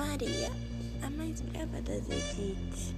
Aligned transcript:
Maria, 0.00 0.50
a 1.02 1.10
mais 1.10 1.42
brava 1.42 1.78
das 1.82 2.08
Edites. 2.08 2.94